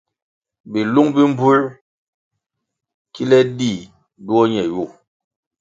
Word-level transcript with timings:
Bilung 0.71 1.09
bi 1.15 1.21
mbpuer 1.31 1.63
kile 3.13 3.37
dih 3.57 3.79
duo 4.25 4.41
ñe 4.53 4.61
yu. 4.71 4.83